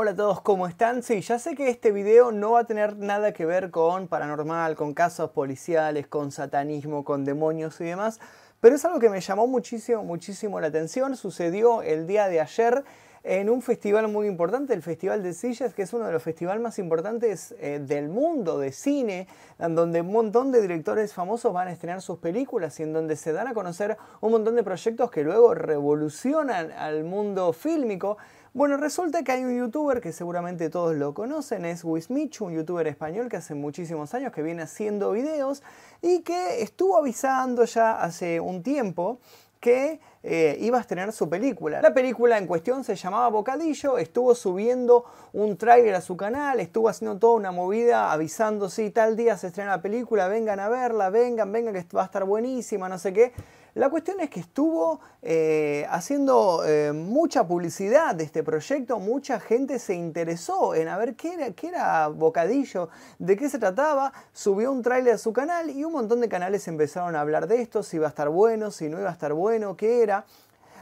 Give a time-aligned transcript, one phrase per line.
[0.00, 1.02] Hola a todos, ¿cómo están?
[1.02, 4.76] Sí, ya sé que este video no va a tener nada que ver con paranormal,
[4.76, 8.20] con casos policiales, con satanismo, con demonios y demás,
[8.60, 11.16] pero es algo que me llamó muchísimo, muchísimo la atención.
[11.16, 12.84] Sucedió el día de ayer
[13.22, 16.62] en un festival muy importante, el Festival de Sillas, que es uno de los festivales
[16.62, 19.26] más importantes eh, del mundo de cine,
[19.58, 23.16] en donde un montón de directores famosos van a estrenar sus películas y en donde
[23.16, 28.18] se dan a conocer un montón de proyectos que luego revolucionan al mundo fílmico.
[28.54, 32.86] Bueno, resulta que hay un youtuber que seguramente todos lo conocen, es Wismichu, un youtuber
[32.86, 35.62] español que hace muchísimos años que viene haciendo videos
[36.00, 39.20] y que estuvo avisando ya hace un tiempo
[39.60, 40.00] que
[40.30, 41.80] eh, iba a estrenar su película.
[41.80, 46.90] La película en cuestión se llamaba Bocadillo, estuvo subiendo un tráiler a su canal, estuvo
[46.90, 51.08] haciendo toda una movida avisando, sí, tal día se estrena la película, vengan a verla,
[51.08, 53.32] vengan, vengan, que va a estar buenísima, no sé qué.
[53.78, 59.78] La cuestión es que estuvo eh, haciendo eh, mucha publicidad de este proyecto, mucha gente
[59.78, 62.88] se interesó en a ver qué era, qué era Bocadillo,
[63.20, 66.66] de qué se trataba, subió un tráiler a su canal y un montón de canales
[66.66, 69.32] empezaron a hablar de esto, si iba a estar bueno, si no iba a estar
[69.32, 70.26] bueno, qué era.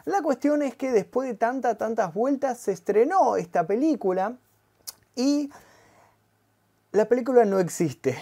[0.07, 4.39] La cuestión es que después de tantas, tantas vueltas se estrenó esta película
[5.15, 5.51] y
[6.93, 8.17] la película no existe.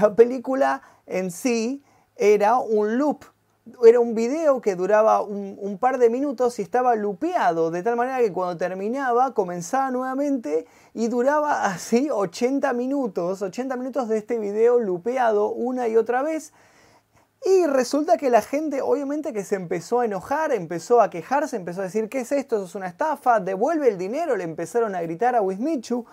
[0.00, 1.82] La película en sí
[2.16, 3.26] era un loop
[3.84, 8.18] era un video que duraba un, par de minutos y estaba lupeado, de tal manera
[8.18, 14.78] que cuando terminaba comenzaba nuevamente y duraba así 80 minutos, 80 minutos de este video
[14.78, 16.52] lupeado una y otra vez.
[17.44, 21.80] Y resulta que la gente obviamente que se empezó a enojar, empezó a quejarse, empezó
[21.80, 22.56] a decir, ¿qué es esto?
[22.56, 26.04] Eso es una estafa, devuelve el dinero, le empezaron a gritar a Wismichu.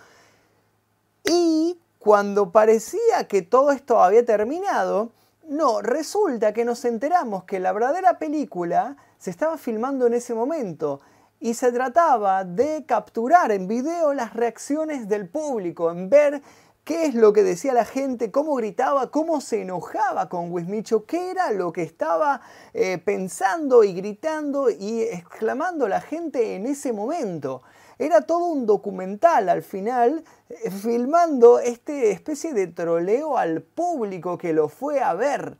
[1.25, 5.11] Y cuando parecía que todo esto había terminado,
[5.47, 10.99] no, resulta que nos enteramos que la verdadera película se estaba filmando en ese momento
[11.39, 16.41] y se trataba de capturar en video las reacciones del público, en ver
[16.83, 21.31] qué es lo que decía la gente, cómo gritaba, cómo se enojaba con Wismicho, qué
[21.31, 22.41] era lo que estaba
[22.73, 27.61] eh, pensando y gritando y exclamando la gente en ese momento.
[27.99, 34.53] Era todo un documental al final, eh, filmando este especie de troleo al público que
[34.53, 35.58] lo fue a ver.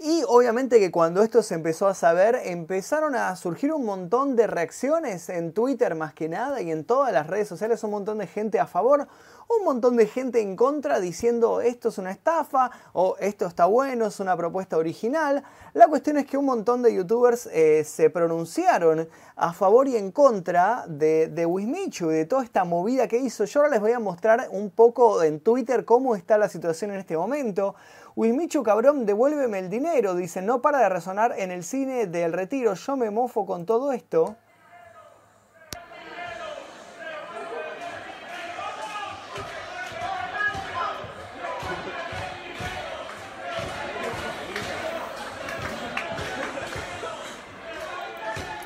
[0.00, 4.46] Y obviamente que cuando esto se empezó a saber, empezaron a surgir un montón de
[4.46, 8.28] reacciones en Twitter más que nada y en todas las redes sociales, un montón de
[8.28, 9.08] gente a favor,
[9.48, 14.06] un montón de gente en contra diciendo esto es una estafa o esto está bueno,
[14.06, 15.42] es una propuesta original.
[15.74, 20.12] La cuestión es que un montón de youtubers eh, se pronunciaron a favor y en
[20.12, 23.46] contra de, de Wismichu y de toda esta movida que hizo.
[23.46, 26.98] Yo ahora les voy a mostrar un poco en Twitter cómo está la situación en
[26.98, 27.74] este momento.
[28.18, 32.74] Wismichu cabrón, devuélveme el dinero, dice, no para de resonar en el cine del retiro,
[32.74, 34.34] yo me mofo con todo esto.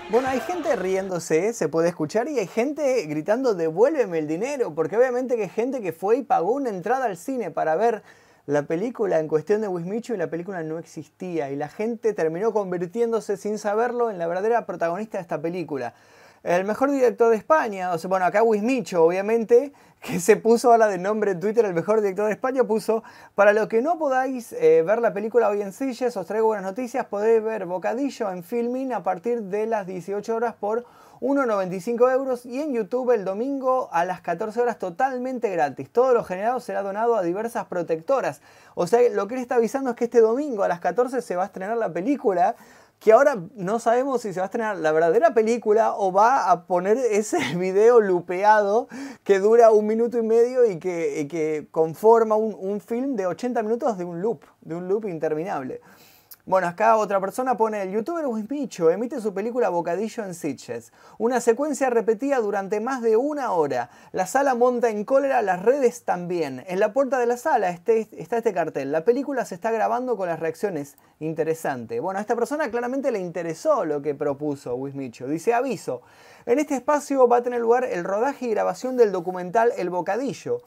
[0.08, 4.96] Bueno, hay gente riéndose, se puede escuchar, y hay gente gritando devuélveme el dinero, porque
[4.96, 8.02] obviamente que hay gente que fue y pagó una entrada al cine para ver
[8.46, 12.52] la película en cuestión de Wismichu y la película no existía y la gente terminó
[12.52, 15.94] convirtiéndose sin saberlo en la verdadera protagonista de esta película.
[16.42, 20.88] El mejor director de España, o sea, bueno, acá Wismichu, obviamente, que se puso ahora
[20.88, 23.04] de nombre en Twitter el mejor director de España, puso,
[23.36, 26.64] para los que no podáis eh, ver la película hoy en sillas, os traigo buenas
[26.64, 30.84] noticias, podéis ver Bocadillo en Filming a partir de las 18 horas por
[31.22, 35.88] 1,95 euros y en YouTube el domingo a las 14 horas totalmente gratis.
[35.88, 38.42] Todo lo generado será donado a diversas protectoras.
[38.74, 41.36] O sea, lo que él está avisando es que este domingo a las 14 se
[41.36, 42.56] va a estrenar la película
[42.98, 46.66] que ahora no sabemos si se va a estrenar la verdadera película o va a
[46.66, 48.88] poner ese video lupeado
[49.22, 53.96] que dura un minuto y medio y que, conforma un, un, film de 80 minutos
[53.96, 55.80] de un loop, de un loop interminable.
[56.44, 60.92] Bueno, acá otra persona pone, el youtuber Wismicho emite su película Bocadillo en Sitges.
[61.16, 63.90] Una secuencia repetida durante más de una hora.
[64.10, 66.64] La sala monta en cólera, las redes también.
[66.66, 68.90] En la puerta de la sala este, está este cartel.
[68.90, 70.96] La película se está grabando con las reacciones.
[71.20, 72.00] Interesante.
[72.00, 75.28] Bueno, a esta persona claramente le interesó lo que propuso Wismicho.
[75.28, 76.02] Dice, aviso.
[76.44, 80.60] En este espacio va a tener lugar el rodaje y grabación del documental El Bocadillo.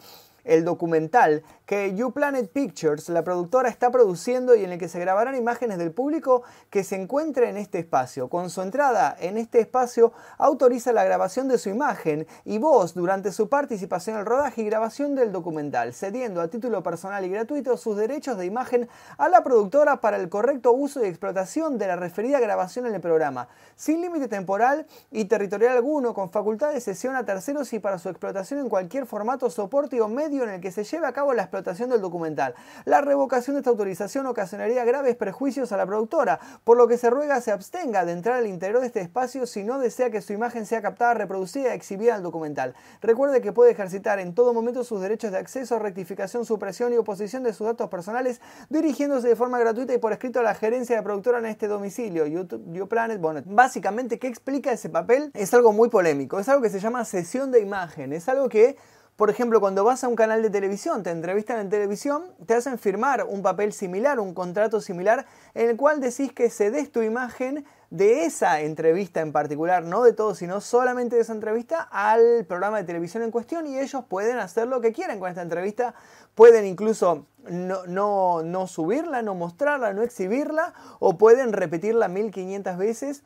[0.45, 4.99] El documental que You Planet Pictures, la productora, está produciendo y en el que se
[4.99, 8.29] grabarán imágenes del público que se encuentre en este espacio.
[8.29, 13.31] Con su entrada en este espacio autoriza la grabación de su imagen y voz durante
[13.31, 17.97] su participación el rodaje y grabación del documental, cediendo a título personal y gratuito sus
[17.97, 18.87] derechos de imagen
[19.17, 23.01] a la productora para el correcto uso y explotación de la referida grabación en el
[23.01, 27.97] programa, sin límite temporal y territorial alguno, con facultad de cesión a terceros y para
[27.97, 31.33] su explotación en cualquier formato, soporte o medio en el que se lleve a cabo
[31.33, 32.55] la explotación del documental.
[32.85, 37.09] La revocación de esta autorización ocasionaría graves prejuicios a la productora, por lo que se
[37.09, 40.33] ruega se abstenga de entrar al interior de este espacio si no desea que su
[40.33, 42.75] imagen sea captada, reproducida y exhibida al documental.
[43.01, 47.43] Recuerde que puede ejercitar en todo momento sus derechos de acceso, rectificación, supresión y oposición
[47.43, 51.03] de sus datos personales, dirigiéndose de forma gratuita y por escrito a la gerencia de
[51.03, 53.19] productora en este domicilio, YouTube, Planet.
[53.19, 55.31] Bueno, básicamente, ¿qué explica ese papel?
[55.33, 58.77] Es algo muy polémico, es algo que se llama sesión de imagen, es algo que
[59.15, 62.77] por ejemplo, cuando vas a un canal de televisión, te entrevistan en televisión, te hacen
[62.77, 67.65] firmar un papel similar, un contrato similar, en el cual decís que cedes tu imagen
[67.89, 72.77] de esa entrevista en particular, no de todo, sino solamente de esa entrevista al programa
[72.77, 75.93] de televisión en cuestión y ellos pueden hacer lo que quieren con esta entrevista,
[76.33, 83.23] pueden incluso no, no, no subirla, no mostrarla, no exhibirla o pueden repetirla 1500 veces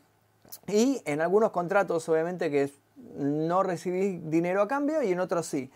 [0.67, 2.71] y en algunos contratos obviamente que
[3.17, 5.71] no recibís dinero a cambio y en otros sí.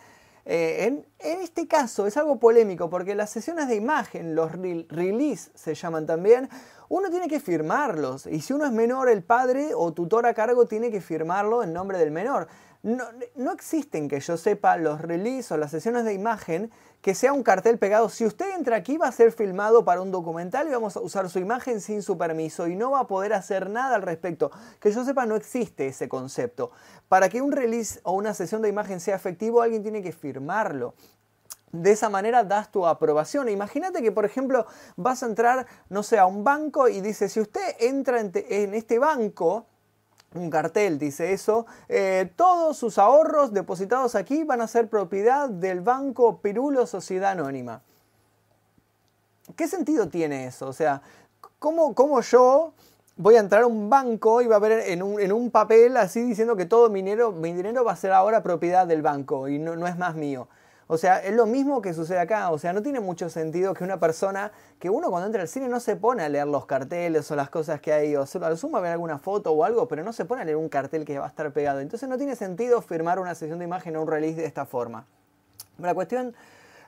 [0.46, 5.74] Eh, en, este caso es algo polémico porque las sesiones de imagen, los release se
[5.74, 6.50] llaman también,
[6.90, 10.66] uno tiene que firmarlos y si uno es menor, el padre o tutor a cargo
[10.68, 12.48] tiene que firmarlo en nombre del menor.
[12.82, 13.06] No,
[13.36, 16.70] no existen que yo sepa los release o las sesiones de imagen
[17.04, 18.08] que sea un cartel pegado.
[18.08, 21.30] Si usted entra aquí va a ser filmado para un documental y vamos a usar
[21.30, 24.52] su imagen sin su permiso y no va a poder hacer nada al respecto.
[24.80, 26.72] Que yo sepa no existe ese concepto.
[27.10, 30.96] Para que un release o una sesión de imagen sea efectivo alguien tiene que firmarlo.
[31.74, 33.50] De esa manera das tu aprobación.
[33.50, 34.66] Imagínate que, por ejemplo,
[34.96, 38.98] vas a entrar, no sé, a un banco y dice, si usted entra en este
[38.98, 39.66] banco,
[40.36, 45.82] un cartel dice eso, eh, todos sus ahorros depositados aquí van a ser propiedad del
[45.82, 47.82] Banco Pirulo Sociedad Anónima.
[49.56, 50.68] ¿Qué sentido tiene eso?
[50.68, 51.02] O sea,
[51.60, 52.74] ¿cómo, yo
[53.18, 56.56] voy a entrar a un banco y va a ver en un, papel así diciendo
[56.56, 59.76] que todo mi dinero, mi dinero va a ser ahora propiedad del banco y no,
[59.76, 60.48] no es más mío?
[60.88, 62.52] O sea, es lo mismo que sucede acá.
[62.52, 65.68] O sea, no tiene mucho sentido que una persona, que uno cuando entra al cine
[65.68, 68.58] no se pone a leer los carteles o las cosas que hay, o solo al
[68.58, 71.06] sumo a ver alguna foto o algo, pero no se pone a leer un cartel
[71.06, 71.80] que va a estar pegado.
[71.80, 75.06] Entonces no tiene sentido firmar una sesión de imagen o un release de esta forma.
[75.80, 76.36] La cuestión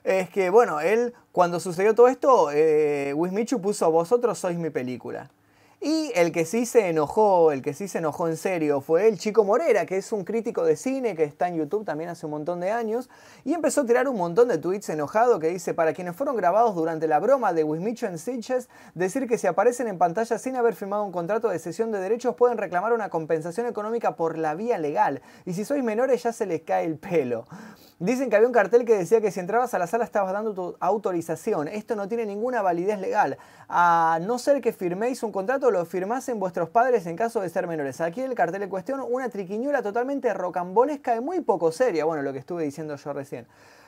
[0.04, 5.30] es que, bueno, él, cuando sucedió todo esto, eh, Wismichu puso Vosotros sois mi película.
[5.80, 9.18] Y el que sí se enojó, el que sí se enojó en serio, fue el
[9.18, 12.32] Chico Morera, que es un crítico de cine que está en YouTube también hace un
[12.32, 13.10] montón de años,
[13.44, 16.74] y empezó a tirar un montón de tweets enojado que dice, para quienes fueron grabados
[16.74, 20.74] durante la broma de Wismicho en Sitches, decir que si aparecen en pantalla sin haber
[20.74, 24.78] firmado un contrato de cesión de derechos pueden reclamar una compensación económica por la vía
[24.78, 27.44] legal, y si sois menores ya se les cae el pelo.
[27.98, 30.76] Dicen que había un cartel que decía que si entrabas a la sala estabas dando
[30.80, 31.66] autorización.
[31.66, 33.38] Esto no tiene ninguna validez legal.
[33.70, 37.66] A no ser que firméis un contrato, lo firmasen vuestros padres en caso de ser
[37.66, 38.02] menores.
[38.02, 42.04] Aquí el cartel en cuestión, una triquiñuela totalmente rocambolesca y muy poco seria.
[42.04, 43.46] Bueno, lo que estuve diciendo yo recién.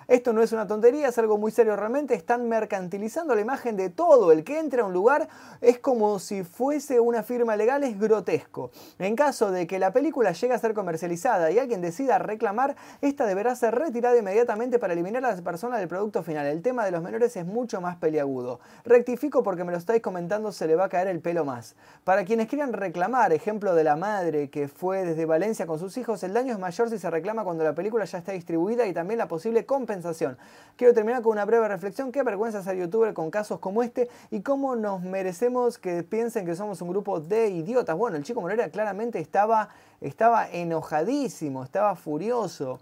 [0.08, 2.14] Esto no es una tontería, es algo muy serio realmente.
[2.14, 4.32] Están mercantilizando la imagen de todo.
[4.32, 5.28] El que entra a un lugar
[5.60, 8.70] es como si fuese una firma legal, es grotesco.
[8.98, 13.26] En caso de que la película llegue a ser comercializada y alguien decida reclamar, esta
[13.26, 16.46] deberá ser retirada inmediatamente para eliminar a la persona del producto final.
[16.46, 18.60] El tema de los menores es mucho más peliagudo.
[18.86, 21.76] Rectifico porque me lo estáis comentando, se le va a caer el pelo más.
[22.04, 26.22] Para quienes quieran reclamar, ejemplo de la madre que fue desde Valencia con sus hijos,
[26.22, 29.18] el daño es mayor si se reclama cuando la película ya está distribuida y también
[29.18, 29.97] la posible compensación
[30.76, 32.12] Quiero terminar con una breve reflexión.
[32.12, 36.54] Qué vergüenza ser youtuber con casos como este y cómo nos merecemos que piensen que
[36.54, 37.96] somos un grupo de idiotas.
[37.96, 42.78] Bueno, el chico Morera claramente estaba, estaba enojadísimo, estaba furioso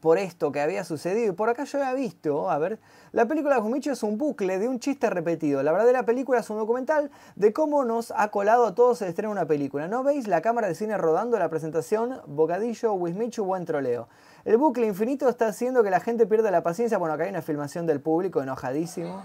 [0.00, 1.32] por esto que había sucedido.
[1.32, 2.78] Y por acá yo había visto, a ver,
[3.12, 5.62] la película Jumicho es un bucle de un chiste repetido.
[5.62, 9.30] La verdadera película es un documental de cómo nos ha colado a todos el estreno
[9.30, 9.88] una película.
[9.88, 12.20] ¿No veis la cámara de cine rodando la presentación?
[12.26, 14.08] Bocadillo, Wismichu, buen troleo.
[14.44, 16.98] El bucle infinito está haciendo que la gente pierda la paciencia.
[16.98, 19.22] Bueno, acá hay una filmación del público enojadísimo.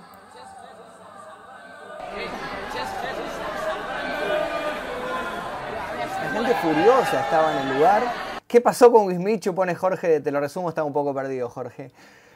[6.24, 8.21] La gente furiosa estaba en el lugar.
[8.52, 9.56] ¿Qué pasó con Wismichu?
[9.56, 11.94] Pone Jorge, te lo resumo, está un poco perdido, Jorge.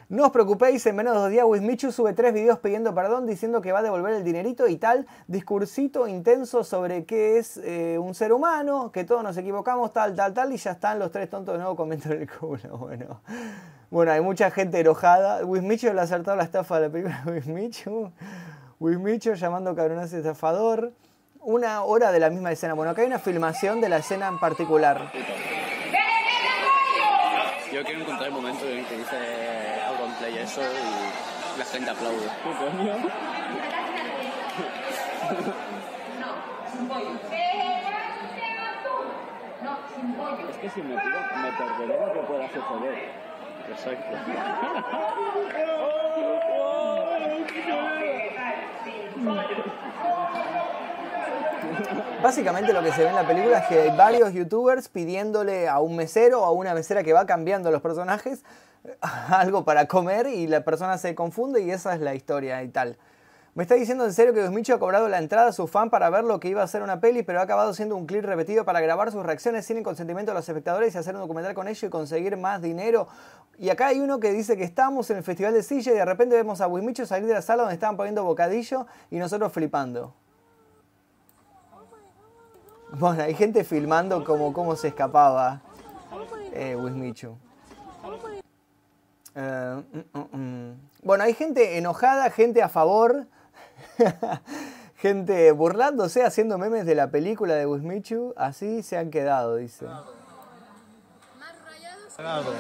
[0.08, 3.60] No os preocupéis, en menos de dos días Wismichu sube tres videos pidiendo perdón, diciendo
[3.60, 8.16] que va a devolver el dinerito y tal, discursito intenso sobre qué es eh, un
[8.16, 11.56] ser humano, que todos nos equivocamos, tal, tal, tal, y ya están los tres tontos
[11.56, 12.78] de nuevo comentando el culo.
[12.80, 13.20] Bueno,
[13.92, 15.44] bueno, hay mucha gente enojada.
[15.44, 18.10] Wismichu le ha acertado la estafa de la película Wismichu.
[18.80, 20.94] Wismichu llamando cabronazo estafador.
[21.42, 22.74] Una hora de la misma escena.
[22.74, 25.12] Bueno, acá hay una filmación de la escena en particular.
[27.76, 29.18] Yo quiero encontrar el momento en que dice
[29.86, 32.26] Auronplay eso y la gente aplaude.
[32.42, 32.96] ¿Qué coño?
[40.50, 43.12] Es que si me pido, me perderé lo que pueda suceder.
[43.68, 44.16] Exacto.
[52.22, 55.80] Básicamente lo que se ve en la película es que hay varios youtubers pidiéndole a
[55.80, 58.44] un mesero o a una mesera que va cambiando los personajes
[59.30, 62.98] algo para comer y la persona se confunde y esa es la historia y tal.
[63.56, 66.10] Me está diciendo en serio que Guzmicho ha cobrado la entrada a su fan para
[66.10, 68.66] ver lo que iba a ser una peli, pero ha acabado siendo un clip repetido
[68.66, 71.70] para grabar sus reacciones sin el consentimiento de los espectadores y hacer un documental con
[71.70, 73.08] ellos y conseguir más dinero.
[73.58, 76.04] Y acá hay uno que dice que estamos en el Festival de Silla y de
[76.04, 80.14] repente vemos a Guzmicho salir de la sala donde estaban poniendo bocadillo y nosotros flipando.
[82.98, 85.62] Bueno, hay gente filmando como cómo se escapaba
[86.54, 87.38] eh, Wismichu.
[89.36, 90.90] Eh, mm, mm, mm.
[91.04, 93.28] Bueno, hay gente enojada, gente a favor,
[94.96, 98.34] gente burlándose, haciendo memes de la película de Wismichu.
[98.38, 99.86] Así se han quedado, dice.
[99.86, 100.06] Más
[102.18, 102.56] rayados,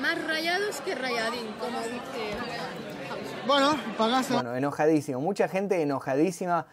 [0.00, 2.36] más rayados que rayadín, como dice.
[3.48, 5.20] Bueno, pagás Bueno, enojadísimo.
[5.20, 6.66] Mucha gente enojadísima.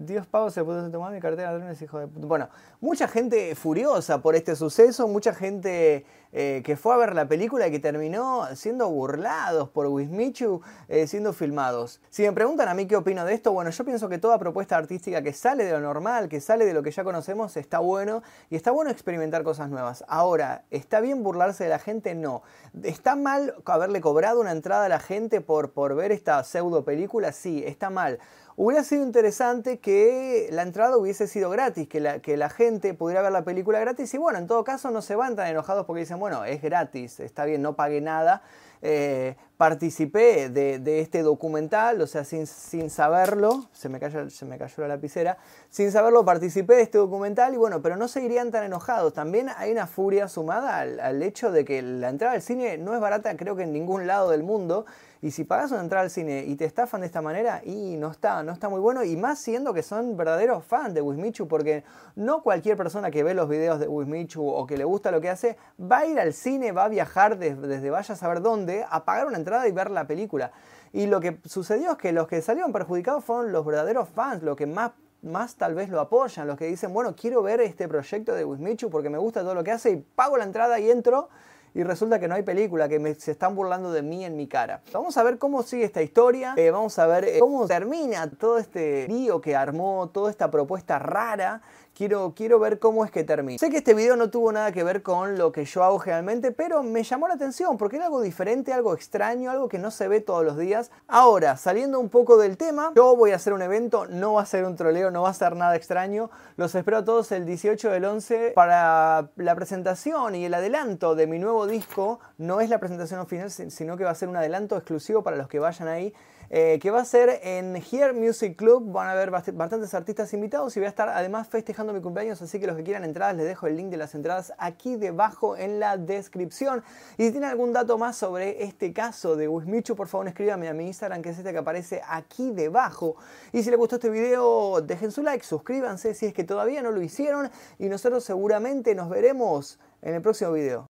[0.00, 2.26] Dios pago se puso tomar mi cartera de hijo de puta.
[2.26, 2.48] Bueno,
[2.80, 7.68] mucha gente furiosa por este suceso, mucha gente eh, que fue a ver la película
[7.68, 12.00] y que terminó siendo burlados por Wismichu, eh, siendo filmados.
[12.08, 14.74] Si me preguntan a mí qué opino de esto, bueno, yo pienso que toda propuesta
[14.74, 18.22] artística que sale de lo normal, que sale de lo que ya conocemos, está bueno
[18.48, 20.02] y está bueno experimentar cosas nuevas.
[20.08, 22.14] Ahora, ¿está bien burlarse de la gente?
[22.14, 22.42] No.
[22.84, 27.32] ¿Está mal haberle cobrado una entrada a la gente por, por ver esta pseudo película?
[27.32, 28.18] Sí, está mal.
[28.62, 33.42] Hubiera sido interesante que la entrada hubiese sido gratis, que la, gente pudiera ver la
[33.42, 36.44] película gratis y bueno, en todo caso no se van tan enojados porque dicen, bueno,
[36.44, 38.42] es gratis, está bien, no pagué nada,
[38.82, 44.58] eh, participé de, este documental, o sea, sin, sin saberlo, se me, cayó, se me
[44.58, 45.38] cayó la lapicera,
[45.70, 49.14] sin saberlo participé de este documental y bueno, pero no seguirían tan enojados.
[49.14, 53.00] También hay una furia sumada al, hecho de que la entrada al cine no es
[53.00, 54.84] barata creo que en ningún lado del mundo
[55.22, 58.10] y si pagas una entrada al cine y te estafan de esta manera, y no
[58.10, 61.84] está, no está muy bueno, y más siendo que son verdaderos fans de Wismichu, porque
[62.16, 65.28] no cualquier persona que ve los videos de Wismichu o que le gusta lo que
[65.28, 68.84] hace, va a ir al cine, va a viajar desde, desde vaya a saber dónde,
[68.88, 70.52] a pagar una entrada y ver la película.
[70.92, 74.56] Y lo que sucedió es que los que salieron perjudicados fueron los verdaderos fans, los
[74.56, 78.34] que más más tal vez lo apoyan, los que dicen, bueno, quiero ver este proyecto
[78.34, 81.28] de Wismichu porque me gusta todo lo que hace y pago la entrada y entro
[81.74, 84.82] y resulta que no hay película, que se están burlando de mí en mi cara.
[84.92, 88.58] Vamos a ver cómo sigue esta historia, eh, vamos a ver eh, cómo termina todo
[88.58, 91.62] este lío que armó, toda esta propuesta rara
[92.00, 93.58] Quiero, quiero ver cómo es que termina.
[93.58, 96.50] Sé que este video no tuvo nada que ver con lo que yo hago generalmente,
[96.50, 100.08] pero me llamó la atención porque era algo diferente, algo extraño, algo que no se
[100.08, 100.90] ve todos los días.
[101.08, 104.46] Ahora, saliendo un poco del tema, yo voy a hacer un evento, no va a
[104.46, 106.30] ser un troleo, no va a ser nada extraño.
[106.56, 111.26] Los espero a todos el 18 del 11 para la presentación y el adelanto de
[111.26, 112.20] mi nuevo disco.
[112.38, 115.48] No es la presentación final, sino que va a ser un adelanto exclusivo para los
[115.48, 116.12] que vayan ahí.
[116.52, 118.90] Eh, que va a ser en Here Music Club.
[118.90, 122.58] Van a haber bastantes artistas invitados y voy a estar además festejando mi cumpleaños, así
[122.58, 125.78] que los que quieran entradas les dejo el link de las entradas aquí debajo en
[125.78, 126.82] la descripción.
[127.18, 130.74] Y si tienen algún dato más sobre este caso de Wismichu, por favor escríbanme a
[130.74, 133.14] mi Instagram, que es este que aparece aquí debajo.
[133.52, 136.90] Y si les gustó este video, dejen su like, suscríbanse si es que todavía no
[136.90, 137.48] lo hicieron
[137.78, 140.78] y nosotros seguramente nos veremos en el próximo video.